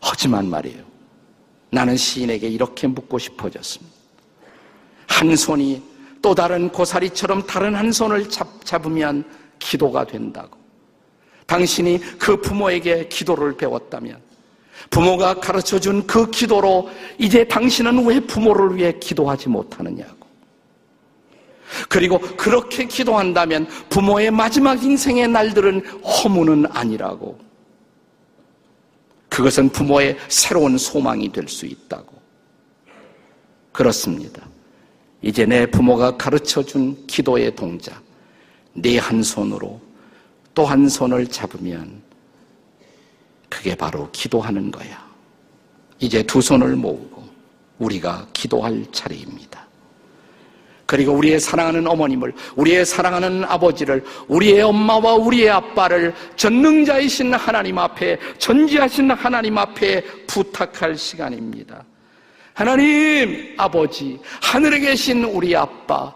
하지만 0.00 0.48
말이에요. 0.48 0.84
나는 1.70 1.96
시인에게 1.96 2.48
이렇게 2.48 2.86
묻고 2.86 3.18
싶어졌습니다. 3.18 3.94
한 5.06 5.36
손이 5.36 5.82
또 6.22 6.34
다른 6.34 6.68
고사리처럼 6.68 7.46
다른 7.46 7.74
한 7.74 7.90
손을 7.92 8.28
잡, 8.28 8.64
잡으면 8.64 9.24
기도가 9.58 10.04
된다고. 10.04 10.58
당신이 11.46 11.98
그 12.18 12.40
부모에게 12.40 13.08
기도를 13.08 13.56
배웠다면 13.56 14.29
부모가 14.88 15.34
가르쳐 15.34 15.78
준 15.78 16.06
그 16.06 16.30
기도로 16.30 16.88
이제 17.18 17.44
당신은 17.44 18.06
왜 18.06 18.18
부모를 18.20 18.76
위해 18.76 18.92
기도하지 18.98 19.48
못하느냐고. 19.48 20.26
그리고 21.88 22.18
그렇게 22.18 22.84
기도한다면 22.86 23.66
부모의 23.90 24.30
마지막 24.30 24.82
인생의 24.82 25.28
날들은 25.28 25.86
허무는 26.02 26.66
아니라고. 26.70 27.38
그것은 29.28 29.68
부모의 29.68 30.16
새로운 30.28 30.76
소망이 30.76 31.30
될 31.30 31.46
수 31.48 31.66
있다고. 31.66 32.18
그렇습니다. 33.72 34.42
이제 35.22 35.46
내 35.46 35.66
부모가 35.66 36.16
가르쳐 36.16 36.62
준 36.62 37.06
기도의 37.06 37.54
동작, 37.54 38.02
내한 38.72 39.22
손으로 39.22 39.80
또 40.54 40.64
한 40.64 40.88
손을 40.88 41.26
잡으면 41.28 42.02
그게 43.50 43.74
바로 43.74 44.08
기도하는 44.12 44.70
거야. 44.70 45.04
이제 45.98 46.22
두 46.22 46.40
손을 46.40 46.76
모으고 46.76 47.28
우리가 47.78 48.26
기도할 48.32 48.86
차례입니다. 48.92 49.68
그리고 50.86 51.12
우리의 51.12 51.38
사랑하는 51.38 51.86
어머님을, 51.86 52.32
우리의 52.56 52.84
사랑하는 52.84 53.44
아버지를, 53.44 54.04
우리의 54.26 54.62
엄마와 54.62 55.14
우리의 55.14 55.48
아빠를 55.48 56.12
전능자이신 56.34 57.32
하나님 57.34 57.78
앞에, 57.78 58.18
전지하신 58.38 59.12
하나님 59.12 59.56
앞에 59.56 60.02
부탁할 60.26 60.96
시간입니다. 60.96 61.84
하나님, 62.54 63.54
아버지, 63.56 64.18
하늘에 64.42 64.80
계신 64.80 65.22
우리 65.22 65.54
아빠, 65.54 66.12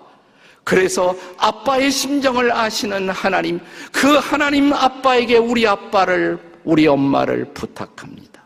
그래서 0.65 1.15
아빠의 1.37 1.93
심정을 1.93 2.51
아시는 2.51 3.11
하나님, 3.11 3.61
그 3.93 4.17
하나님 4.17 4.73
아빠에게 4.73 5.37
우리 5.37 5.69
아빠를, 5.69 6.54
우리 6.65 6.87
엄마를 6.87 7.45
부탁합니다. 7.55 8.43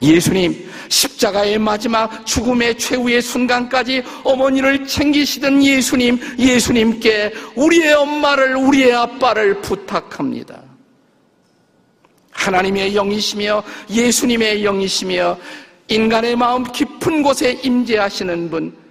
예수님, 0.00 0.70
십자가의 0.88 1.58
마지막 1.58 2.24
죽음의 2.24 2.78
최후의 2.78 3.20
순간까지 3.20 4.02
어머니를 4.24 4.86
챙기시던 4.86 5.62
예수님, 5.62 6.18
예수님께 6.38 7.32
우리의 7.56 7.92
엄마를, 7.94 8.56
우리의 8.56 8.94
아빠를 8.94 9.60
부탁합니다. 9.60 10.62
하나님의 12.30 12.94
영이시며 12.94 13.62
예수님의 13.90 14.64
영이시며 14.64 15.38
인간의 15.88 16.36
마음 16.36 16.64
깊은 16.64 17.22
곳에 17.22 17.60
임재하시는 17.62 18.50
분, 18.50 18.81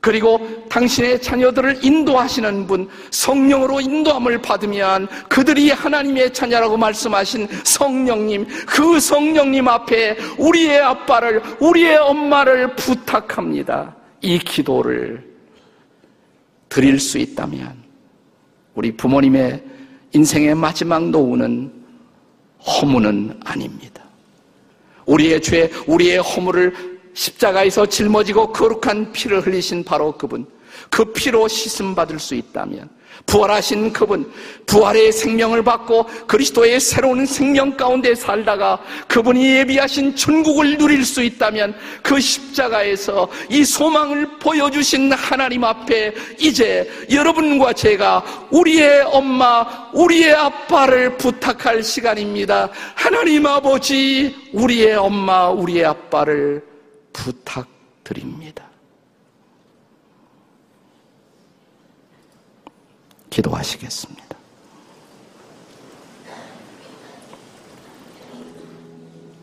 그리고 0.00 0.40
당신의 0.68 1.20
자녀들을 1.20 1.84
인도하시는 1.84 2.66
분, 2.66 2.88
성령으로 3.10 3.80
인도함을 3.80 4.40
받으면 4.40 5.08
그들이 5.28 5.70
하나님의 5.70 6.32
자녀라고 6.32 6.76
말씀하신 6.78 7.46
성령님, 7.64 8.46
그 8.66 8.98
성령님 8.98 9.68
앞에 9.68 10.16
우리의 10.38 10.80
아빠를, 10.80 11.42
우리의 11.60 11.98
엄마를 11.98 12.74
부탁합니다. 12.76 13.94
이 14.22 14.38
기도를 14.38 15.28
드릴 16.70 16.98
수 16.98 17.18
있다면 17.18 17.74
우리 18.74 18.92
부모님의 18.92 19.62
인생의 20.12 20.54
마지막 20.54 21.10
노후는 21.10 21.72
허무는 22.66 23.38
아닙니다. 23.44 24.02
우리의 25.04 25.42
죄, 25.42 25.70
우리의 25.86 26.18
허물을 26.18 26.99
십자가에서 27.20 27.84
짊어지고 27.84 28.50
거룩한 28.50 29.12
피를 29.12 29.46
흘리신 29.46 29.84
바로 29.84 30.12
그분, 30.12 30.46
그 30.88 31.12
피로 31.12 31.46
씻음 31.48 31.94
받을 31.94 32.18
수 32.18 32.34
있다면 32.34 32.88
부활하신 33.26 33.92
그분, 33.92 34.32
부활의 34.64 35.12
생명을 35.12 35.62
받고 35.62 36.06
그리스도의 36.26 36.80
새로운 36.80 37.26
생명 37.26 37.76
가운데 37.76 38.14
살다가 38.14 38.78
그분이 39.06 39.56
예비하신 39.56 40.16
천국을 40.16 40.78
누릴 40.78 41.04
수 41.04 41.22
있다면 41.22 41.74
그 42.02 42.18
십자가에서 42.18 43.28
이 43.50 43.66
소망을 43.66 44.38
보여주신 44.38 45.12
하나님 45.12 45.64
앞에 45.64 46.14
이제 46.38 46.90
여러분과 47.12 47.74
제가 47.74 48.48
우리의 48.50 49.02
엄마, 49.02 49.66
우리의 49.92 50.32
아빠를 50.34 51.18
부탁할 51.18 51.82
시간입니다. 51.82 52.70
하나님 52.94 53.44
아버지, 53.44 54.34
우리의 54.54 54.94
엄마, 54.94 55.50
우리의 55.50 55.84
아빠를 55.84 56.69
부탁드립니다. 57.12 58.64
기도하시겠습니다. 63.30 64.36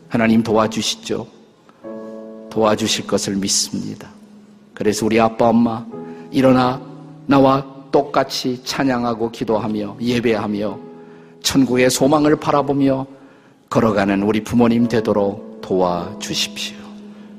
하나님 0.08 0.42
도와주시죠. 0.42 1.26
도와주실 2.50 3.06
것을 3.06 3.36
믿습니다. 3.36 4.10
그래서 4.74 5.04
우리 5.06 5.20
아빠, 5.20 5.48
엄마, 5.48 5.86
일어나 6.30 6.80
나와 7.26 7.64
똑같이 7.90 8.62
찬양하고 8.64 9.30
기도하며 9.30 9.98
예배하며 10.00 10.78
천국의 11.42 11.90
소망을 11.90 12.36
바라보며 12.36 13.06
걸어가는 13.70 14.22
우리 14.22 14.42
부모님 14.42 14.88
되도록 14.88 15.60
도와주십시오. 15.60 16.87